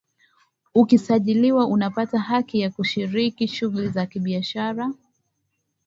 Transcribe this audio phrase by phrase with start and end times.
[0.75, 4.93] ukisajiliwa unapata haki ya kushiriki shughuli za kibiashara